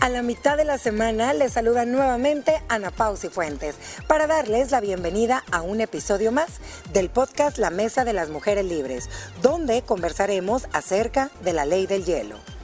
[0.00, 4.80] A la mitad de la semana les saluda nuevamente Ana Pausi Fuentes para darles la
[4.80, 6.60] bienvenida a un episodio más
[6.92, 9.08] del podcast La Mesa de las Mujeres Libres,
[9.42, 12.55] donde conversaremos acerca de la ley del hielo.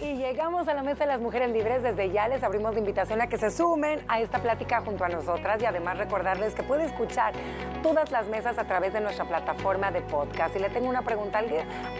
[0.00, 1.82] Y llegamos a la Mesa de las Mujeres Libres.
[1.82, 5.08] Desde ya les abrimos la invitación a que se sumen a esta plática junto a
[5.08, 7.32] nosotras y además recordarles que puede escuchar
[7.82, 10.56] todas las mesas a través de nuestra plataforma de podcast.
[10.56, 11.42] Y le tengo una pregunta.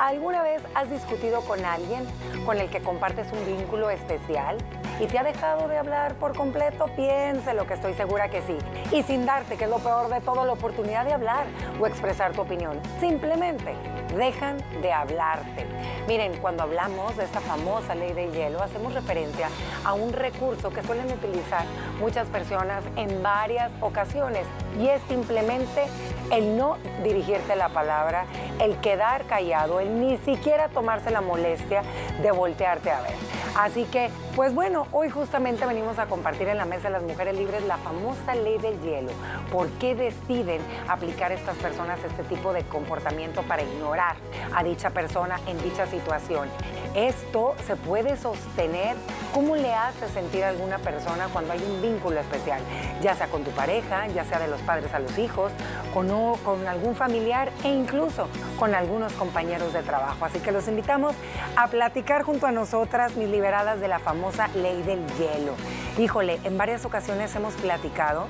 [0.00, 2.04] ¿Alguna vez has discutido con alguien
[2.44, 4.58] con el que compartes un vínculo especial
[5.00, 6.86] y te ha dejado de hablar por completo?
[6.96, 8.56] Piénselo, que estoy segura que sí.
[8.90, 11.46] Y sin darte, que es lo peor de todo, la oportunidad de hablar
[11.80, 12.80] o expresar tu opinión.
[12.98, 13.74] Simplemente
[14.16, 15.66] dejan de hablarte.
[16.06, 19.48] Miren, cuando hablamos de esta famosa ley de hielo, hacemos referencia
[19.84, 21.66] a un recurso que suelen utilizar
[22.00, 24.46] muchas personas en varias ocasiones
[24.80, 25.86] y es simplemente
[26.30, 28.26] el no dirigirte la palabra,
[28.60, 31.82] el quedar callado, el ni siquiera tomarse la molestia
[32.22, 33.14] de voltearte a ver.
[33.56, 37.36] Así que, pues bueno, hoy justamente venimos a compartir en la mesa de las mujeres
[37.36, 39.12] libres la famosa ley del hielo.
[39.52, 44.16] ¿Por qué deciden aplicar estas personas este tipo de comportamiento para ignorar
[44.54, 46.48] a dicha persona en dicha situación?
[46.96, 48.96] Esto se puede sostener.
[49.32, 52.60] ¿Cómo le hace sentir a alguna persona cuando hay un vínculo especial?
[53.02, 55.52] Ya sea con tu pareja, ya sea de los padres a los hijos,
[55.92, 56.10] con,
[56.44, 60.24] con algún familiar e incluso con algunos compañeros de trabajo.
[60.24, 61.14] Así que los invitamos
[61.56, 65.54] a platicar junto a nosotras, mis liberadas de la famosa ley del hielo.
[65.98, 68.26] Híjole, en varias ocasiones hemos platicado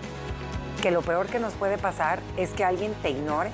[0.80, 3.50] que lo peor que nos puede pasar es que alguien te ignore,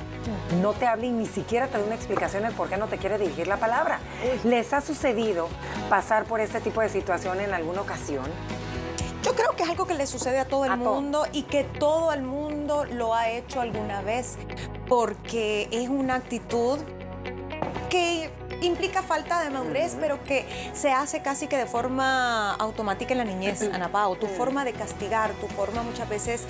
[0.60, 2.98] no te hable y ni siquiera te dé una explicación de por qué no te
[2.98, 3.98] quiere dirigir la palabra.
[4.44, 5.48] ¿Les ha sucedido
[5.88, 8.24] pasar por este tipo de situación en alguna ocasión?
[9.22, 12.12] Yo creo que es algo que le sucede a todo el mundo y que todo
[12.12, 12.39] el mundo
[12.92, 14.36] lo ha hecho alguna vez
[14.88, 16.78] porque es una actitud
[17.88, 18.30] que
[18.62, 23.24] implica falta de madurez, pero que se hace casi que de forma automática en la
[23.24, 24.16] niñez, Ana Pao.
[24.16, 26.42] Tu forma de castigar, tu forma muchas veces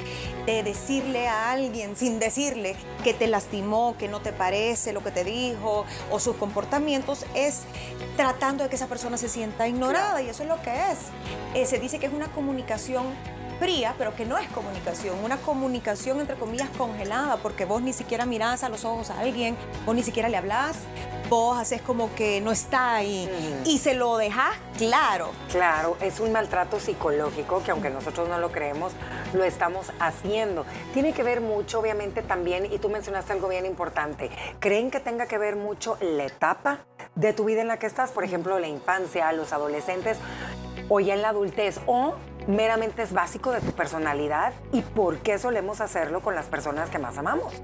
[0.46, 5.10] de decirle a alguien sin decirle que te lastimó, que no te parece lo que
[5.10, 7.62] te dijo o sus comportamientos es
[8.16, 10.98] tratando de que esa persona se sienta ignorada y eso es lo que es.
[11.54, 13.06] Eh, se dice que es una comunicación
[13.60, 18.24] fría, pero que no es comunicación, una comunicación entre comillas congelada, porque vos ni siquiera
[18.24, 19.54] mirás a los ojos a alguien,
[19.84, 20.78] vos ni siquiera le hablas,
[21.28, 23.30] vos haces como que no está ahí
[23.66, 25.30] y se lo dejas claro.
[25.50, 28.92] Claro, es un maltrato psicológico que aunque nosotros no lo creemos,
[29.34, 30.64] lo estamos haciendo.
[30.94, 35.26] Tiene que ver mucho, obviamente, también, y tú mencionaste algo bien importante, ¿creen que tenga
[35.26, 36.78] que ver mucho la etapa
[37.14, 38.10] de tu vida en la que estás?
[38.10, 40.16] Por ejemplo, la infancia, los adolescentes
[40.90, 45.38] o ya en la adultez, o meramente es básico de tu personalidad y por qué
[45.38, 47.62] solemos hacerlo con las personas que más amamos.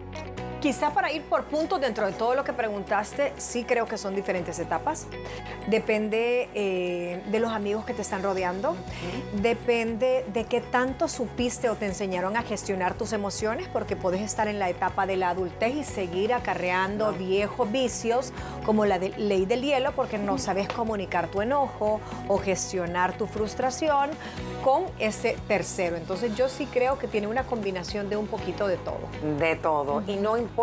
[0.67, 4.17] Quizá para ir por puntos dentro de todo lo que preguntaste, sí creo que son
[4.17, 5.07] diferentes etapas.
[5.69, 8.75] Depende eh, de los amigos que te están rodeando,
[9.41, 14.49] depende de qué tanto supiste o te enseñaron a gestionar tus emociones, porque puedes estar
[14.49, 18.33] en la etapa de la adultez y seguir acarreando viejos vicios
[18.65, 24.11] como la ley del hielo, porque no sabes comunicar tu enojo o gestionar tu frustración
[24.65, 25.95] con ese tercero.
[25.95, 28.99] Entonces yo sí creo que tiene una combinación de un poquito de todo.
[29.39, 30.03] De todo.
[30.09, 30.56] Y no importa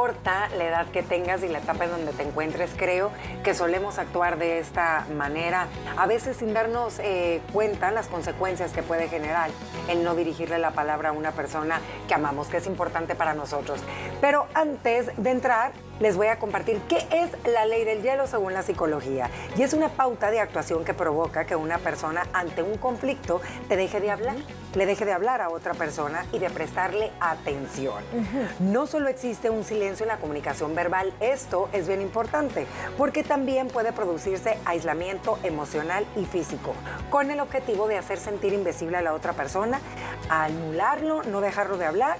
[0.58, 3.12] la edad que tengas y la etapa en donde te encuentres, creo
[3.44, 5.68] que solemos actuar de esta manera,
[5.98, 9.52] a veces sin darnos eh, cuenta las consecuencias que puede generar
[9.88, 13.82] el no dirigirle la palabra a una persona que amamos, que es importante para nosotros.
[14.20, 18.54] Pero antes de entrar, les voy a compartir qué es la ley del hielo según
[18.54, 19.30] la psicología.
[19.58, 23.76] Y es una pauta de actuación que provoca que una persona ante un conflicto te
[23.76, 24.36] deje de hablar,
[24.76, 28.04] le deje de hablar a otra persona y de prestarle atención.
[28.60, 32.66] No solo existe un silencio en la comunicación verbal, esto es bien importante,
[32.98, 36.74] porque también puede producirse aislamiento emocional y físico,
[37.10, 39.80] con el objetivo de hacer sentir invisible a la otra persona,
[40.30, 42.18] anularlo, no dejarlo de hablar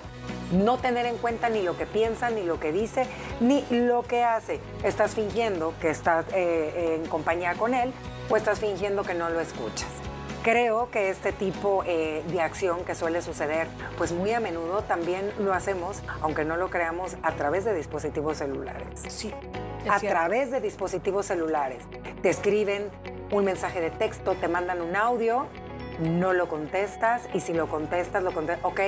[0.54, 3.06] no tener en cuenta ni lo que piensa, ni lo que dice,
[3.40, 4.60] ni lo que hace.
[4.84, 7.92] Estás fingiendo que estás eh, en compañía con él
[8.30, 9.90] o estás fingiendo que no lo escuchas.
[10.44, 13.68] Creo que este tipo eh, de acción que suele suceder,
[13.98, 18.38] pues muy a menudo también lo hacemos, aunque no lo creamos, a través de dispositivos
[18.38, 19.04] celulares.
[19.08, 19.34] Sí.
[19.90, 21.84] A través de dispositivos celulares.
[22.22, 22.90] Te escriben
[23.32, 25.48] un mensaje de texto, te mandan un audio
[26.00, 28.80] no lo contestas y si lo contestas, lo contestas, ok,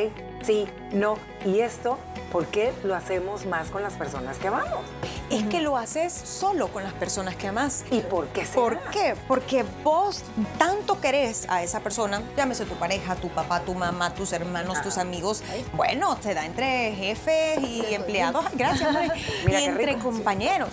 [0.43, 1.17] sí, no.
[1.45, 1.97] Y esto,
[2.31, 4.85] ¿por qué lo hacemos más con las personas que amamos?
[5.29, 7.85] Es que lo haces solo con las personas que amas.
[7.91, 9.15] ¿Y por qué ¿Por qué?
[9.27, 10.23] Porque vos
[10.57, 14.97] tanto querés a esa persona, llámese tu pareja, tu papá, tu mamá, tus hermanos, tus
[14.97, 15.43] amigos.
[15.73, 18.95] Bueno, te da entre jefes y empleados, gracias,
[19.47, 20.69] y entre compañeros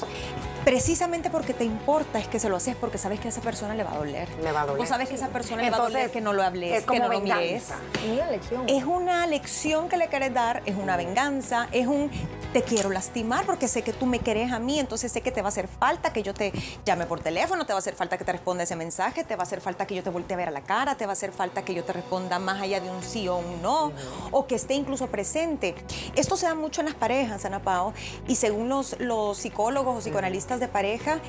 [0.64, 3.74] precisamente porque te importa es que se lo haces porque sabes que a esa persona
[3.74, 4.28] le va a doler.
[4.42, 4.82] Le va a doler.
[4.82, 6.84] O sabes que a esa persona le va a doler que no lo hables, es
[6.84, 7.76] como que no venganza.
[7.78, 8.20] lo mires.
[8.20, 8.68] Una lección.
[8.68, 12.10] Es una lección que le quieres dar, es una venganza, es un
[12.52, 15.40] te quiero lastimar porque sé que tú me querés a mí, entonces sé que te
[15.40, 16.52] va a hacer falta que yo te
[16.84, 19.42] llame por teléfono, te va a hacer falta que te responda ese mensaje, te va
[19.42, 21.14] a hacer falta que yo te voltee a ver a la cara, te va a
[21.14, 23.92] hacer falta que yo te responda más allá de un sí o un no,
[24.30, 25.74] o que esté incluso presente.
[26.14, 27.94] Esto se da mucho en las parejas, Ana Pao,
[28.28, 31.20] y según los, los psicólogos o psicoanalistas de pareja,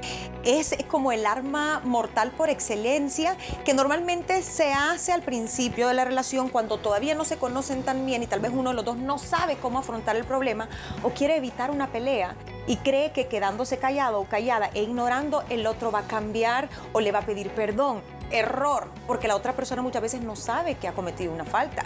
[0.44, 3.36] es como el arma mortal por excelencia
[3.66, 8.06] que normalmente se hace al principio de la relación cuando todavía no se conocen tan
[8.06, 10.68] bien y tal vez uno de los dos no sabe cómo afrontar el problema
[11.04, 12.36] o quiere evitar una pelea
[12.68, 17.02] y cree que quedándose callado o callada e ignorando el otro va a cambiar o
[17.02, 18.02] le va a pedir perdón.
[18.32, 21.86] Error, porque la otra persona muchas veces no sabe que ha cometido una falta.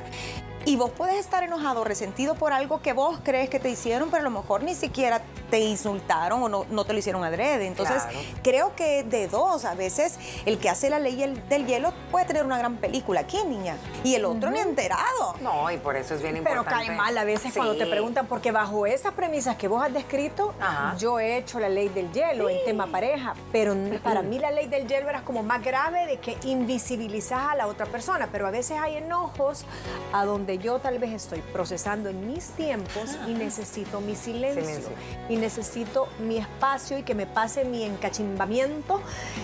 [0.67, 4.19] Y vos puedes estar enojado, resentido por algo que vos crees que te hicieron, pero
[4.19, 7.67] a lo mejor ni siquiera te insultaron o no, no te lo hicieron adrede.
[7.67, 8.19] Entonces, Claro.
[8.43, 12.25] creo que de dos, a veces el que hace la ley el- del hielo puede
[12.25, 13.77] tener una gran película aquí, niña.
[14.03, 15.35] Y el otro ni enterado.
[15.39, 16.87] No, y por eso es bien Pero importante.
[16.87, 17.89] cae mal a veces cuando te Sí.
[17.89, 20.97] preguntan, porque bajo esas premisas que vos has descrito, Ajá.
[20.97, 23.73] yo he hecho la ley del hielo en tema pareja, pero
[24.03, 27.67] para mí la ley del hielo era como más grave de que invisibilizas a la
[27.67, 29.63] otra persona, pero a veces hay enojos
[30.11, 34.91] a donde yo tal vez estoy procesando en mis tiempos y necesito mi silencio, Silencio.
[35.29, 39.01] y necesito mi espacio y que me pase mi encachimbamiento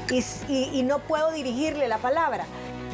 [0.10, 2.46] y, s- y- y no puedo dirigirle la palabra.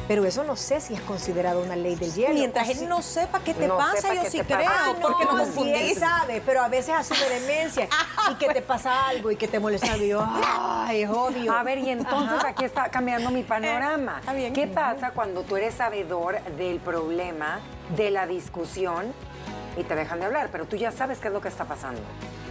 [0.09, 2.33] Pero eso no sé si es considerado una ley del hielo.
[2.33, 4.67] Mientras él si- no sepa qué te No pasa, yo sí creo.
[4.67, 7.87] Ah, porque no, sí, él sabe, pero a veces asume demencia
[8.31, 11.53] y que te pasa algo y que te molesta y yo, ay, es obvio.
[11.53, 14.17] A ver, y entonces aquí está cambiando mi panorama.
[14.19, 14.51] está bien.
[14.51, 17.59] ¿Qué pasa cuando tú eres sabedor del problema,
[17.95, 19.13] de la discusión
[19.77, 22.01] y te dejan de hablar, pero tú ya sabes qué es lo que está pasando?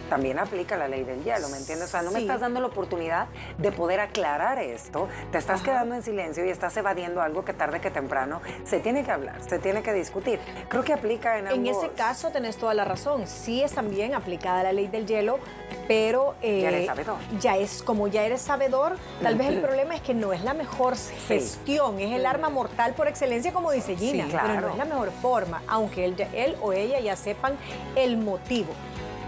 [0.08, 1.88] También aplica la ley del hielo, ¿me entiendes?
[1.88, 3.26] O sea, no me estás dando la oportunidad
[3.58, 7.80] de poder aclarar esto, te estás quedando en silencio y estás evadiendo algo que tarde
[7.80, 10.38] que temprano se tiene que hablar, se tiene que discutir.
[10.68, 11.58] Creo que aplica en ambos.
[11.58, 13.26] En ese caso tenés toda la razón.
[13.26, 15.38] Sí es también aplicada la ley del hielo,
[15.86, 17.16] pero eh, Ya eres sabedor.
[17.40, 18.96] ya es como ya eres sabedor.
[19.22, 20.96] Tal vez el problema es que no es la mejor
[21.28, 24.60] gestión, es el arma mortal por excelencia, como dice Gina, Sí, pero claro.
[24.68, 27.56] no es la mejor forma, aunque él, él o ella ya sepan
[27.94, 28.72] el motivo.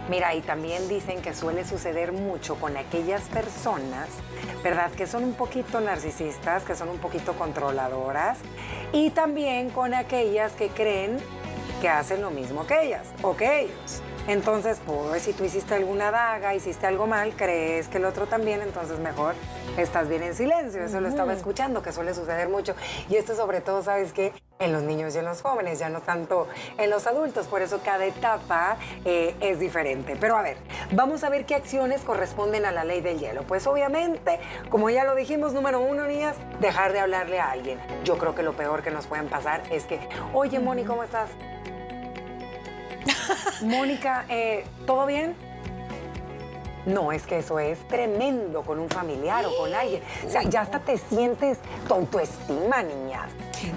[0.09, 4.09] Mira, y también dicen que suele suceder mucho con aquellas personas,
[4.65, 4.91] ¿verdad?
[4.91, 8.39] Que son un poquito narcisistas, que son un poquito controladoras,
[8.93, 11.19] y también con aquellas que creen
[11.81, 14.03] que hacen lo mismo que ellas o que ellos.
[14.31, 18.63] Entonces, pues, si tú hiciste alguna daga, hiciste algo mal, crees que el otro también,
[18.63, 19.35] entonces mejor
[19.77, 20.85] estás bien en silencio.
[20.85, 22.77] Eso lo estaba escuchando, que suele suceder mucho.
[23.09, 24.33] Y esto sobre todo, ¿sabes qué?
[24.61, 26.47] En los niños y en los jóvenes, ya no tanto
[26.79, 27.49] en los adultos.
[27.49, 30.15] Por eso cada etapa eh, es diferente.
[30.21, 30.59] Pero a ver,
[30.93, 33.43] vamos a ver qué acciones corresponden a la ley del hielo.
[33.43, 34.39] Pues obviamente,
[34.69, 37.81] como ya lo dijimos, número uno, niñas, dejar de hablarle a alguien.
[38.05, 39.99] Yo creo que lo peor que nos pueden pasar es que,
[40.35, 41.31] oye, Moni, ¿cómo estás?
[43.63, 45.35] Mónica, eh, ¿todo bien?
[46.87, 50.03] No, es que eso es tremendo con un familiar o con alguien.
[50.27, 53.31] O sea, ya hasta te sientes tu autoestima, niñas.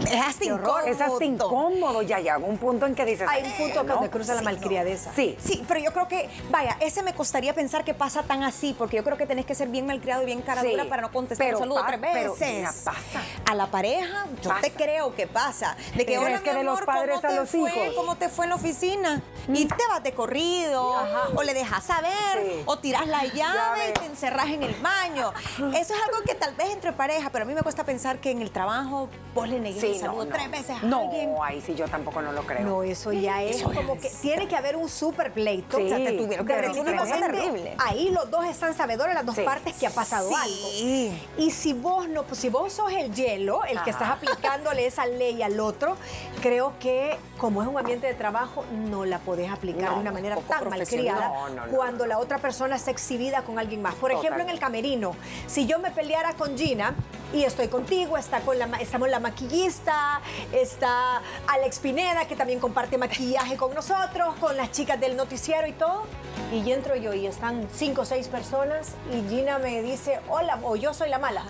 [0.10, 0.80] Es hasta incómodo.
[0.80, 2.02] Es hasta incómodo.
[2.02, 3.28] Ya llega un punto en que dices.
[3.30, 3.94] Hay un punto "Eh, ¿no?".
[3.96, 5.12] donde cruza la Sí, malcriadeza.
[5.16, 5.38] Sí.
[5.44, 8.98] Sí, pero yo creo que, vaya, ese me costaría pensar que pasa tan así, porque
[8.98, 11.12] yo creo que tenés que ser bien malcriado y bien cara Sí, dura para no
[11.12, 12.54] contestar pero un saludo pa- tres pero, veces.
[12.56, 13.22] mira, pasa.
[13.50, 14.62] A la pareja, yo Pasa.
[14.62, 15.76] te creo que pasa.
[15.96, 17.50] De que, Pero hola, es que mi de los amor, padres ¿cómo a te los
[17.50, 17.60] fue?
[17.60, 17.96] hijos.
[17.96, 19.22] ¿Cómo te fue en la oficina?
[19.48, 20.96] Y te vas de corrido,
[21.36, 23.90] o le dejas saber, o tiras la llave Llave.
[23.90, 25.32] y te encerras en el baño.
[25.58, 28.32] Eso es algo que tal vez entre pareja, pero a mí me cuesta pensar que
[28.32, 30.32] en el trabajo vos le Sí, no, saludo no.
[30.32, 31.36] tres veces a No, alguien.
[31.42, 32.62] ahí sí yo tampoco no lo creo.
[32.66, 35.78] No, eso ya es como que tiene que haber un super pleito.
[35.78, 37.76] Sí, o sea, te tuvieron que terrible.
[37.80, 39.42] Ahí los dos están sabedores, las dos Sí.
[39.42, 40.36] partes que ha pasado Sí.
[40.36, 41.44] algo.
[41.44, 45.06] Y si vos no, pues si vos sos el hielo, el que estás aplicándole esa
[45.06, 45.98] ley al otro,
[46.42, 50.12] creo que como es un ambiente de trabajo, no la podés aplicar No, de una
[50.12, 53.96] manera tan malcriada No, no, no, cuando la otra persona está exhibida con alguien más.
[53.96, 55.16] Por ejemplo, en el camerino,
[55.48, 56.94] si yo me peleara con Gina
[57.34, 59.20] y estoy contigo, está con la, estamos la
[59.66, 65.74] está Alex Pineda, que también comparte maquillaje con nosotros, con las chicas del noticiero y
[65.74, 66.04] todo.
[66.52, 70.76] Y entro yo y están cinco o seis personas y Gina me dice, hola, o
[70.76, 71.44] yo soy la mala.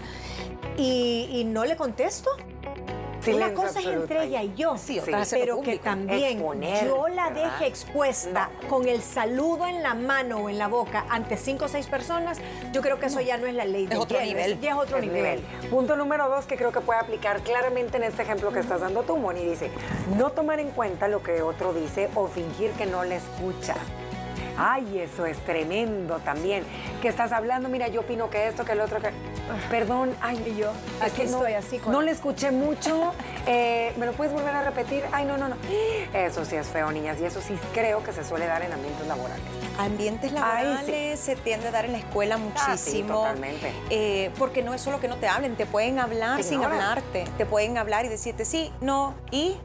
[0.78, 2.30] Y no le contesto.
[3.32, 5.00] Una Silencio cosa es entre ella y yo, Sí,
[5.32, 7.52] pero que también Exponer, yo la ¿verdad?
[7.60, 11.68] deje expuesta con el saludo en la mano o en la boca ante cinco o
[11.68, 12.40] seis personas,
[12.72, 14.60] yo creo que eso ya no es la ley del otro nivel.
[14.60, 15.40] ya es otro El nivel.
[15.70, 19.04] Punto número dos que creo que puede aplicar claramente en este ejemplo que estás dando
[19.04, 19.44] tú, Moni.
[19.44, 19.70] Dice,
[20.18, 23.76] no tomar en cuenta lo que otro dice o fingir que no le escucha.
[24.58, 26.64] Ay, eso es tremendo también.
[27.02, 29.10] Que estás hablando, mira, yo opino que esto, que el otro, que.
[29.70, 33.14] Perdón, ay, Y yo, es aquí que no- estoy así con- No le escuché mucho.
[33.46, 35.04] Eh, ¿Me lo puedes volver a repetir?
[35.12, 35.56] Ay, no, no, no.
[36.14, 39.06] Eso sí es feo, niñas, y eso sí creo que se suele dar en ambientes
[39.08, 39.44] laborales.
[39.78, 43.16] Ambientes Ay, laborales se tiende a dar en la escuela Ah, sí, muchísimo.
[43.16, 43.72] totalmente.
[43.90, 47.26] Eh, porque no es solo que no te hablen, te pueden hablar sin hablarte.
[47.38, 49.58] Te pueden hablar y decirte sí, no, y.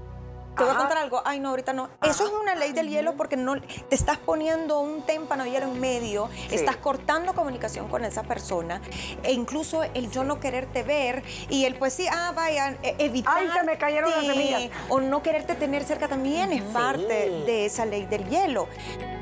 [0.58, 1.22] Te voy a contar algo.
[1.24, 1.88] Ay, no, ahorita no.
[2.02, 5.66] Eso es una ley del hielo porque no te estás poniendo un témpano de hielo
[5.66, 6.56] en medio, Sí.
[6.56, 8.80] estás cortando comunicación con esa persona
[9.22, 13.34] e incluso el yo no quererte ver y el pues sí, ah, vaya, e- evitar.
[13.38, 14.70] Ay, se me cayeron las semillas.
[14.88, 18.68] O no quererte tener cerca también es parte de esa ley del hielo.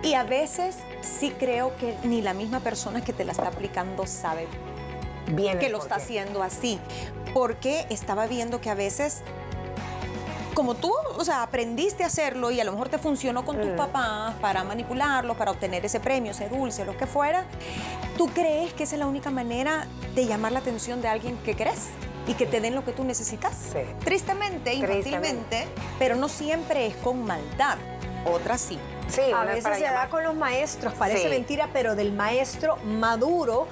[0.02, 4.07] Y a veces sí creo que ni la misma persona que te la está aplicando
[4.07, 4.47] sabe
[5.28, 5.59] Bien.
[5.59, 6.78] que lo está haciendo así.
[7.35, 9.23] Porque estaba viendo que a veces,
[10.56, 13.72] como tú, o sea, aprendiste a hacerlo y a lo mejor te funcionó con tus
[13.72, 13.76] Mm.
[13.76, 17.44] papás para manipularlos, para obtener ese premio, ese dulce, lo que fuera,
[18.16, 21.54] tú crees que esa es la única manera de llamar la atención de alguien que
[21.54, 21.88] querés
[22.26, 23.52] y que te den lo que tú necesitas.
[23.70, 23.80] Sí.
[24.02, 27.76] Tristemente, infantilmente, pero no siempre es con maldad.
[28.25, 28.78] Otras sí.
[29.08, 31.28] Sí, A veces se da con los maestros, parece Sí.
[31.28, 33.68] mentira, pero del maestro maduro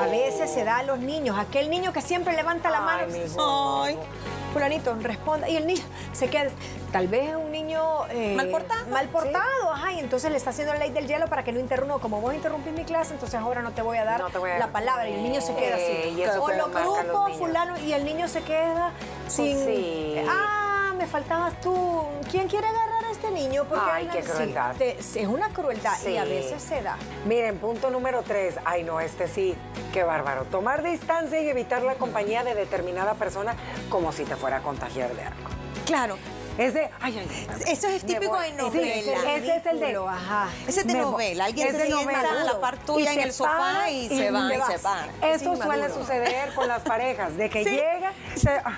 [0.00, 1.36] a veces se da a los niños.
[1.38, 3.82] Aquel niño que siempre levanta la Ay, mano.
[3.84, 3.98] Ay,
[4.50, 5.48] fulanito, responda.
[5.48, 6.50] Y el niño se queda,
[6.92, 8.06] tal vez es un niño...
[8.10, 11.26] eh, Mal portado, Mal portado, ajá, y entonces le está haciendo la ley del hielo
[11.28, 11.98] para que no interrumpa.
[12.00, 14.50] Como vos interrumpís mi clase, entonces ahora no te voy a dar No te voy
[14.50, 15.08] a- la palabra.
[15.08, 16.38] Y el niño se queda Eh, así.
[16.38, 18.92] o lo grupo, fulano, y el niño se queda
[19.28, 19.58] sin...
[19.64, 20.16] sí.
[20.28, 22.02] Ah, me faltabas tú.
[22.30, 22.72] ¿Quién quiere a
[23.20, 23.64] este niño?
[23.68, 24.74] Porque Ay, qué sí, crueldad.
[24.76, 26.30] te- es una crueldad y a Sí.
[26.30, 26.96] veces se da.
[27.26, 28.54] Miren, punto número tres.
[28.64, 29.54] Ay, no, este sí,
[29.92, 30.44] qué bárbaro.
[30.44, 33.54] Tomar distancia y evitar la compañía de determinada persona
[33.90, 35.48] como si te fuera a contagiar de algo.
[35.86, 36.16] Claro.
[36.58, 37.62] Es de, ay, ay, ay.
[37.68, 38.40] Eso es típico voy.
[38.42, 39.34] de Sí, novela.
[39.34, 39.96] ese es el de.
[39.96, 40.48] Ajá.
[40.66, 41.44] Ese es de novela.
[41.46, 42.40] Alguien Es se de sienta novela.
[42.40, 45.06] a la par tuya Y en el sofá y, se va te y se va.
[45.22, 47.70] Eso Es suele suceder con las parejas, de que Sí.
[47.70, 48.76] llega, se, ah,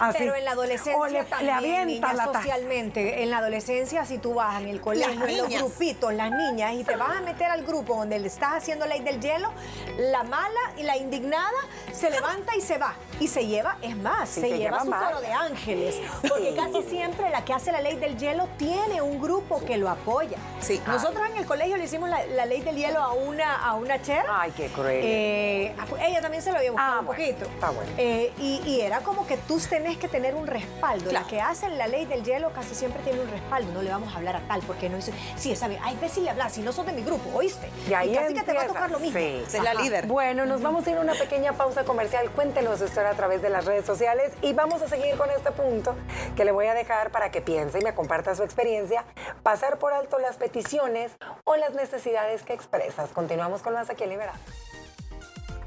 [0.00, 0.18] así.
[0.18, 2.38] Pero en la adolescencia o le, también, le avienta la taza.
[2.40, 6.74] socialmente, en la adolescencia, si tú vas en el colegio, en los grupitos, las niñas,
[6.74, 9.50] y te vas a meter al grupo donde le estás haciendo ley del hielo,
[9.98, 11.50] la mala y la indignada
[11.92, 12.94] se levanta y se va.
[13.20, 15.96] Y se lleva, es más, Sí, se, se lleva lleva su coro de ángeles.
[16.22, 16.56] Porque Sí.
[16.56, 20.36] casi siempre la que hace la ley del hielo tiene un grupo que lo apoya.
[20.60, 20.80] Sí.
[20.86, 24.00] Nosotros en el colegio le hicimos la, la ley del hielo a una, a una
[24.02, 24.24] cher.
[24.30, 25.00] Ay, qué cruel.
[25.02, 25.74] Eh,
[26.06, 27.44] ella también se lo había buscado Ah, un bueno, poquito.
[27.46, 27.90] está bueno.
[27.96, 31.10] Eh, y, y era como que tú tenés que tener un respaldo.
[31.10, 31.24] Claro.
[31.24, 33.72] La que hacen la ley del hielo casi siempre tiene un respaldo.
[33.72, 36.08] No le vamos a hablar a tal porque no dice, sí, esa vez, ay, ve
[36.08, 37.70] si le hablas, si no sos de mi grupo, ¿oíste?
[37.88, 38.74] Y ahí casi que te va a empieza.
[38.74, 39.20] tocar lo mismo.
[39.20, 39.44] Sí.
[39.46, 40.06] Esa es la líder.
[40.08, 42.28] Bueno, nos vamos a ir a una pequeña pausa comercial.
[42.32, 45.52] Cuéntenos su historia a través de las redes sociales y vamos a seguir con este
[45.52, 45.94] punto
[46.34, 49.04] que le voy a dejar para que piense y me comparta su experiencia.
[49.44, 51.12] Pasar por alto las peticiones
[51.44, 53.10] o las necesidades que expresas.
[53.10, 54.38] Continuamos con más aquí en Liberado.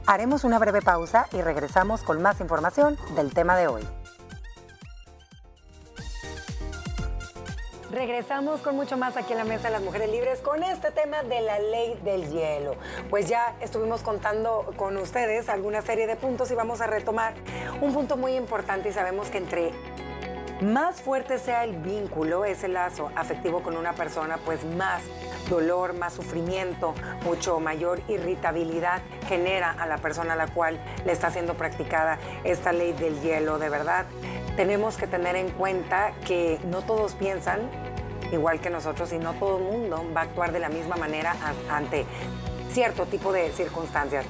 [0.07, 3.88] Haremos una breve pausa y regresamos con más información del tema de hoy.
[7.99, 11.21] Regresamos con mucho más aquí en la Mesa de las Mujeres Libres con este tema
[11.21, 12.77] de la ley del hielo.
[13.09, 17.33] Pues ya estuvimos contando con ustedes alguna serie de puntos y vamos a retomar
[17.81, 19.73] un punto muy importante y sabemos que entre
[20.61, 25.01] más fuerte sea el vínculo, ese lazo afectivo con una persona, pues más
[25.49, 31.31] dolor, más sufrimiento, mucho mayor irritabilidad genera a la persona a la cual le está
[31.31, 33.59] siendo practicada esta ley del hielo.
[33.59, 34.05] De verdad,
[34.55, 37.59] tenemos que tener en cuenta que no todos piensan
[38.31, 41.36] igual que nosotros y no todo el mundo va a actuar de la misma manera
[41.69, 42.05] ante
[42.71, 44.25] cierto tipo de circunstancias.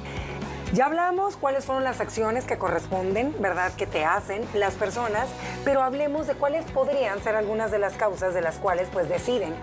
[0.72, 5.28] Ya hablamos cuáles fueron las acciones que corresponden, ¿verdad?, que te hacen las personas,
[5.66, 9.56] pero hablemos de cuáles podrían ser algunas de las causas de las cuales pues deciden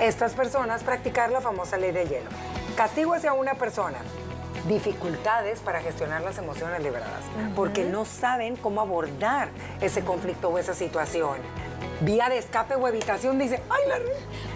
[0.00, 2.28] estas personas practicar la famosa ley del hielo.
[2.76, 3.98] Castigo hacia una persona,
[4.66, 7.22] dificultades para gestionar las emociones liberadas,
[7.54, 11.36] porque no saben cómo abordar ese conflicto o esa situación.
[12.00, 13.98] Vía de escape o evitación dice, ay, la...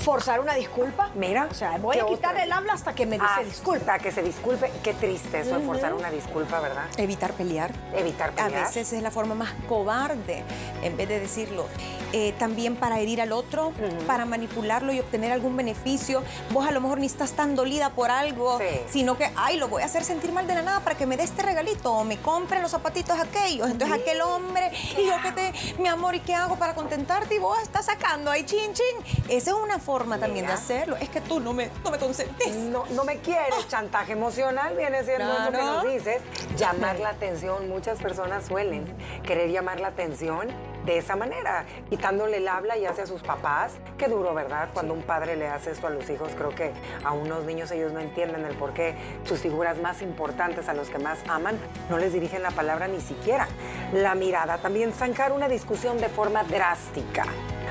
[0.03, 1.11] Forzar una disculpa.
[1.15, 2.45] Mira, O sea, voy ¿qué a quitar otra?
[2.45, 3.93] el habla hasta que me dice disculpa.
[3.95, 4.71] Hasta que se disculpe.
[4.83, 6.85] Qué triste eso de forzar una disculpa, ¿verdad?
[6.97, 7.73] Evitar pelear.
[7.95, 8.65] Evitar A pelear.
[8.67, 10.43] veces es la forma más cobarde
[10.83, 11.67] en vez de decirlo.
[12.13, 13.73] Eh, también para herir al otro,
[14.07, 16.23] para manipularlo y obtener algún beneficio.
[16.51, 18.65] Vos a lo mejor ni estás tan dolida por algo, Sí.
[18.91, 21.17] sino que, ay, lo voy a hacer sentir mal de la nada para que me
[21.17, 23.71] dé este regalito o me compre los zapatitos aquellos.
[23.71, 27.32] Entonces aquel hombre, y yo que te, mi amor, ¿y qué hago para contentarte?
[27.35, 29.23] Y vos estás sacando ahí chin chin.
[29.29, 30.55] Esa es una forma también de Mira.
[30.63, 30.97] hacerlo.
[30.97, 32.55] Es que tú no me, no me consentís.
[32.55, 35.83] No, no me quieres, chantaje emocional viene siendo eso que Claro.
[35.83, 36.21] nos dices.
[36.57, 37.69] Llamar la atención.
[37.69, 38.85] Muchas personas suelen
[39.23, 40.49] querer llamar la atención
[40.85, 43.75] de esa manera, quitándole el habla ya sea a sus papás.
[43.99, 44.69] Qué duro, ¿verdad?
[44.73, 46.73] Cuando un padre le hace esto a los hijos, creo que
[47.05, 50.91] a unos niños ellos no entienden el por qué sus figuras más importantes, a los
[50.91, 51.59] que más aman,
[51.89, 53.49] no les dirigen la palabra ni siquiera.
[53.93, 57.25] La mirada, también zancar una discusión de forma drástica.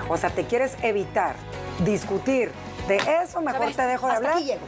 [0.10, 1.36] O sea, te quieres evitar
[1.84, 2.52] discutir
[2.88, 4.32] de eso, mejor te dejo de hablar.
[4.34, 4.66] Hasta aquí llego.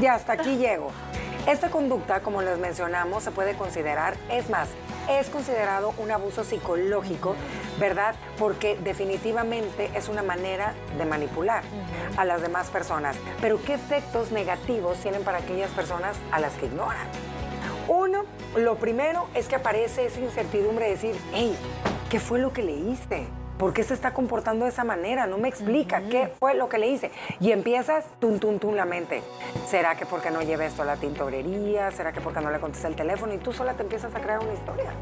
[0.00, 0.90] Ya hasta aquí llego.
[1.46, 4.68] Esta conducta, como les mencionamos, se puede considerar, es más,
[5.08, 7.34] es considerado un abuso psicológico,
[7.78, 8.14] ¿verdad?
[8.38, 11.62] Porque definitivamente es una manera de manipular
[12.16, 13.16] a las demás personas.
[13.40, 17.06] Pero ¿qué efectos negativos tienen para aquellas personas a las que ignoran?
[17.88, 18.24] Uno,
[18.56, 21.56] lo primero es que aparece esa incertidumbre de decir, hey,
[22.10, 23.28] ¿qué fue lo que leíste?
[23.58, 25.26] ¿Por qué se está comportando de esa manera?
[25.26, 27.10] No me explica qué fue lo que le hice.
[27.40, 29.22] Y empiezas, tum, tum, tum, la mente.
[29.66, 31.90] ¿Será que porque no lleve esto a la tintorería?
[31.90, 33.32] ¿Será que porque no le contesta el teléfono?
[33.32, 34.92] Y tú sola te empiezas a crear una historia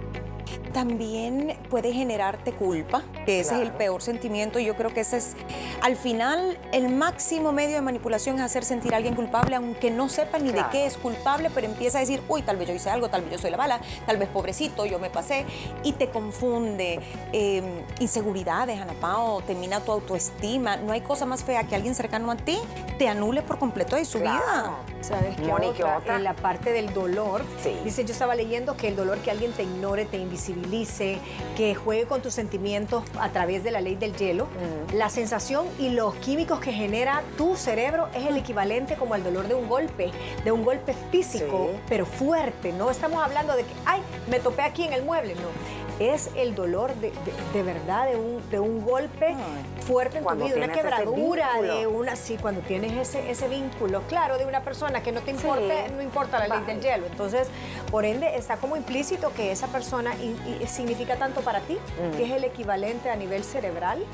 [0.74, 4.58] también puede generarte culpa, que ese es el peor sentimiento.
[4.58, 5.36] Yo creo que ese es,
[5.80, 10.08] al final, el máximo medio de manipulación es hacer sentir a alguien culpable, aunque no
[10.08, 12.90] sepa ni de qué es culpable, pero empieza a decir, uy, tal vez yo hice
[12.90, 15.46] algo, tal vez yo soy la bala, tal vez pobrecito, yo me pasé,
[15.84, 17.00] y te confunde.
[17.32, 17.64] Em,
[18.00, 20.76] inseguridades, Ana Pao, termina tu autoestima.
[20.76, 22.58] No hay cosa más fea que alguien cercano a ti
[22.98, 24.76] te anule por completo de su vida.
[25.00, 26.16] ¿Sabes qué otra?
[26.16, 27.44] En la parte del dolor,
[27.84, 30.63] dice, yo estaba leyendo que el dolor que alguien te ignore, te invisibiliza,
[31.56, 34.96] que juegue con tus sentimientos a través de la ley del hielo, mm.
[34.96, 39.48] la sensación y los químicos que genera tu cerebro es el equivalente como al dolor
[39.48, 40.10] de un golpe,
[40.44, 42.72] de un golpe físico, pero fuerte.
[42.72, 46.54] No estamos hablando de que, ay, me topé aquí en el mueble, no es el
[46.54, 49.34] dolor de, verdad, de un, de un golpe
[49.86, 54.38] fuerte en tu vida, una quebradura, de una, sí, cuando tienes ese, ese vínculo, claro,
[54.38, 57.06] de una persona que no te importa, no importa la ley del hielo.
[57.06, 57.48] Entonces,
[57.90, 60.14] por ende, está como implícito que esa persona
[60.66, 61.78] significa tanto para ti,
[62.16, 64.04] que es el equivalente a nivel cerebral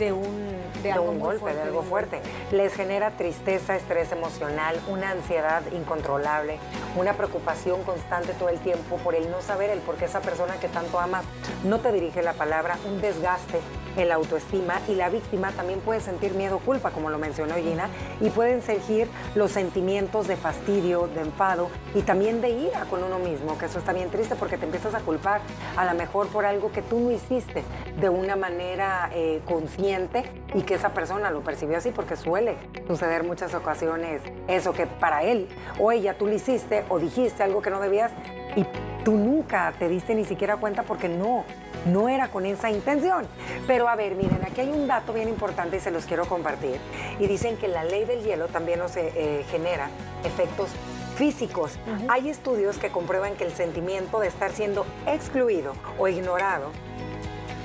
[0.00, 2.20] de un, de, algo un golpe, de algo fuerte.
[2.50, 6.58] Les genera tristeza, estrés emocional, una ansiedad incontrolable,
[6.96, 10.58] una preocupación constante todo el tiempo por el no saber el por qué esa persona
[10.58, 11.24] que tanto amas
[11.64, 13.60] no te dirige la palabra, un desgaste
[13.96, 17.88] en la autoestima y la víctima también puede sentir miedo culpa, como lo mencionó Gina,
[18.20, 23.18] y pueden surgir los sentimientos de fastidio, de enfado y también de ira con uno
[23.18, 25.40] mismo, que eso está bien triste porque te empiezas a culpar
[25.76, 27.64] a lo mejor por algo que tú no hiciste
[28.00, 30.24] de una manera eh, consciente
[30.54, 35.22] y que esa persona lo percibió así porque suele suceder muchas ocasiones eso que para
[35.22, 35.48] él
[35.78, 38.12] o ella tú lo hiciste o dijiste algo que no debías
[38.56, 38.64] y
[39.04, 41.44] tú nunca te diste ni siquiera cuenta porque no,
[41.86, 43.26] no era con esa intención.
[43.66, 46.78] Pero a ver, miren, aquí hay un dato bien importante y se los quiero compartir.
[47.18, 49.88] Y dicen que la ley del hielo también nos eh, genera
[50.24, 50.70] efectos
[51.16, 51.72] físicos.
[52.08, 56.70] Hay estudios que comprueban que el sentimiento de estar siendo excluido o ignorado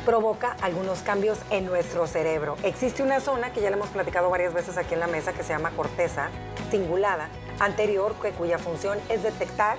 [0.06, 2.58] provoca algunos cambios en nuestro cerebro.
[2.64, 5.42] Existe una zona que ya le hemos platicado varias veces aquí en la mesa que
[5.42, 6.30] se llama corteza
[6.70, 9.78] cingulada anterior, cuya función es detectar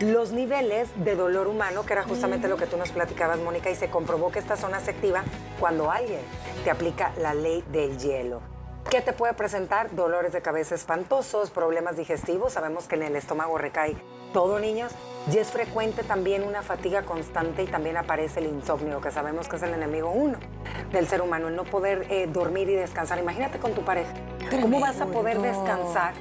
[0.00, 3.76] los niveles de dolor humano, que era justamente lo que tú nos platicabas, Mónica, y
[3.76, 5.22] se comprobó que esta zona se activa
[5.60, 6.20] cuando alguien
[6.64, 8.40] te aplica la ley del hielo.
[8.90, 9.94] ¿Qué te puede presentar?
[9.94, 12.52] Dolores de cabeza espantosos, problemas digestivos.
[12.52, 13.96] Sabemos que en el estómago recae
[14.32, 14.92] todo, niños.
[15.32, 19.56] Y es frecuente también una fatiga constante y también aparece el insomnio, que sabemos que
[19.56, 20.38] es el enemigo uno
[20.92, 23.18] del ser humano, el no poder eh, dormir y descansar.
[23.18, 24.12] Imagínate con tu pareja.
[24.60, 26.12] ¿Cómo vas a poder descansar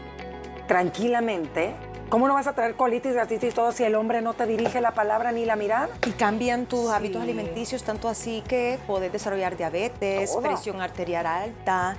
[0.67, 1.75] tranquilamente
[2.13, 4.81] ¿Cómo no vas a traer colitis, gastritis y todo si el hombre no te dirige
[4.81, 5.89] la palabra ni la mirada?
[6.05, 11.97] Y cambian tus hábitos alimenticios, tanto así que podés desarrollar diabetes, presión arterial alta,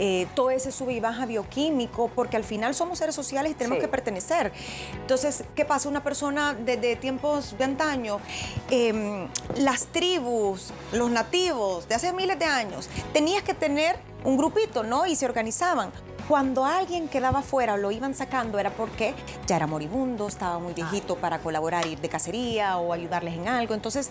[0.00, 3.78] eh, todo ese sube y baja bioquímico, porque al final somos seres sociales y tenemos
[3.78, 4.52] que pertenecer.
[4.94, 5.88] Entonces, ¿qué pasa?
[5.88, 8.18] Una persona desde tiempos de antaño,
[8.68, 13.94] em, las tribus, los nativos de hace miles de años, tenías que tener
[14.24, 15.06] un grupito, ¿no?
[15.06, 15.92] Y se organizaban.
[16.28, 19.14] Cuando alguien quedaba fuera o lo iban sacando era porque
[19.46, 23.74] ya era moribundo, estaba muy viejito para colaborar, ir de cacería o ayudarles en algo.
[23.74, 24.10] Entonces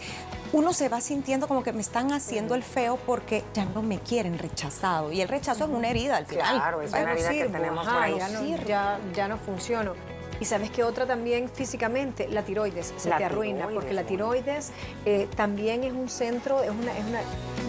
[0.54, 4.00] uno se va sintiendo como que me están haciendo el feo porque ya no me
[4.00, 5.12] quieren rechazado.
[5.12, 6.56] Y el rechazo es una herida al final.
[6.56, 8.17] Claro, es una herida que tenemos por ahí.
[8.17, 9.93] Ya no, ya, ya no funciona.
[10.41, 14.71] Y sabes que otra también físicamente, la tiroides, se te arruina, porque la tiroides
[15.06, 17.06] eh, también es un centro, es, una, es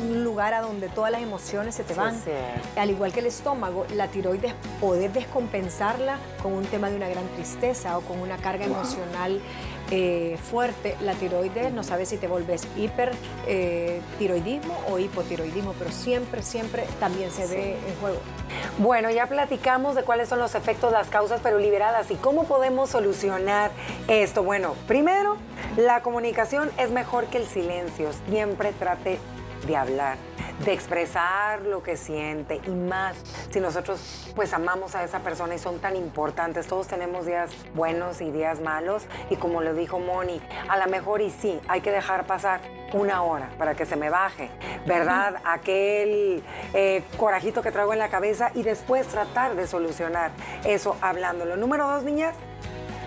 [0.03, 2.19] un lugar a donde todas las emociones se te van.
[2.75, 7.29] Al igual que el estómago, la tiroides, poder descompensarla con un tema de una gran
[7.37, 9.43] tristeza o con una carga emocional
[9.95, 16.43] eh, fuerte, la tiroides, no sabes si te vuelves hipertiroidismo eh, o hipotiroidismo, pero siempre,
[16.43, 18.17] siempre también se ve en juego.
[18.79, 22.89] Bueno, ya platicamos de cuáles son los efectos, las causas, pero liberadas y cómo podemos
[22.89, 23.71] solucionar
[24.09, 24.43] esto.
[24.43, 25.37] Bueno, primero,
[25.77, 28.09] la comunicación es mejor que el silencio.
[28.31, 29.19] Siempre trate
[29.67, 30.17] de hablar,
[30.65, 33.17] de expresar lo que siente y más
[33.51, 36.67] si nosotros pues amamos a esa persona y son tan importantes.
[36.67, 41.21] Todos tenemos días buenos y días malos y como lo dijo Moni, a lo mejor
[41.21, 42.61] y sí, hay que dejar pasar
[42.93, 44.51] una hora para que se me baje,
[44.87, 45.37] ¿verdad?
[45.45, 46.43] Aquel
[46.75, 50.31] eh, corajito que traigo en la cabeza y después tratar de solucionar
[50.65, 51.57] eso hablándolo.
[51.57, 52.35] Número dos, niñas,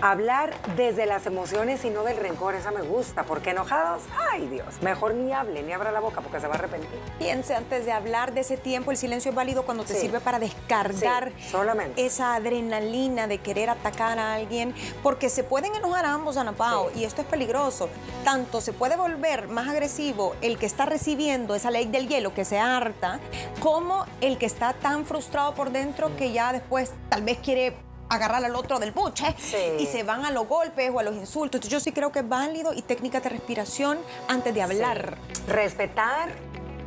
[0.02, 4.66] Hablar desde las emociones y no del rencor, esa me gusta, porque enojados, ay Dios,
[4.82, 7.00] mejor ni hable, ni abra la boca porque se va a arrepentir.
[7.18, 10.38] Piense antes de hablar de ese tiempo, el silencio es válido cuando te sirve para
[10.38, 12.04] descargar solamente.
[12.04, 17.04] esa adrenalina de querer atacar a alguien, porque se pueden enojar ambos, Ana Pao, y
[17.04, 17.88] esto es peligroso.
[18.24, 22.44] Tanto se puede volver más agresivo el que está recibiendo esa ley del hielo que
[22.44, 23.18] se harta,
[23.60, 27.76] como el que está tan frustrado por dentro que ya después tal vez quiere
[28.08, 29.34] agarrar al otro del buche
[29.78, 31.58] y se van a los golpes o a los insultos.
[31.58, 35.18] Entonces yo sí creo que es válido y técnica de respiración antes de hablar.
[35.48, 36.30] Respetar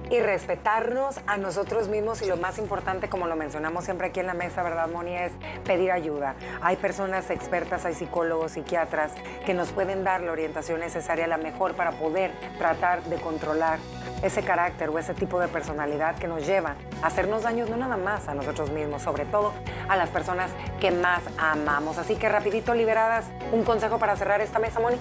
[0.09, 4.27] y respetarnos a nosotros mismos y lo más importante, como lo mencionamos siempre aquí en
[4.27, 5.15] la mesa, ¿verdad, Moni?
[5.15, 5.31] Es
[5.65, 6.35] pedir ayuda.
[6.61, 9.13] Hay personas expertas, hay psicólogos, psiquiatras
[9.45, 13.79] que nos pueden dar la orientación necesaria, la mejor para poder tratar de controlar
[14.23, 17.97] ese carácter o ese tipo de personalidad que nos lleva a hacernos daños no nada
[17.97, 19.53] más a nosotros mismos, sobre todo
[19.87, 21.97] a las personas que más amamos.
[21.97, 24.97] Así que rapidito liberadas, un consejo para cerrar esta mesa, Moni.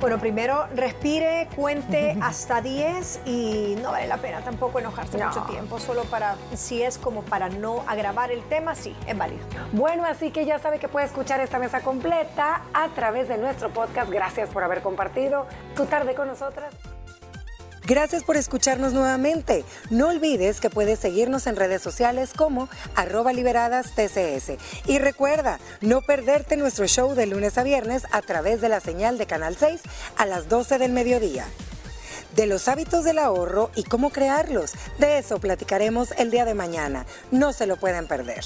[0.00, 5.78] Bueno, primero respire, cuente hasta 10 y no vale la pena tampoco enojarse mucho tiempo,
[5.78, 9.44] solo para, si es como para no agravar el tema, sí, es válido.
[9.72, 13.70] Bueno, así que ya sabe que puede escuchar esta mesa completa a través de nuestro
[13.70, 14.10] podcast.
[14.10, 16.74] Gracias por haber compartido tu tarde con nosotras.
[17.86, 19.62] Gracias por escucharnos nuevamente.
[19.90, 24.52] No olvides que puedes seguirnos en redes sociales como arroba liberadas TCS.
[24.86, 29.18] Y recuerda, no perderte nuestro show de lunes a viernes a través de la señal
[29.18, 29.82] de Canal 6
[30.16, 31.44] a las 12 del mediodía.
[32.34, 37.06] De los hábitos del ahorro y cómo crearlos, de eso platicaremos el día de mañana.
[37.30, 38.42] No se lo pueden perder.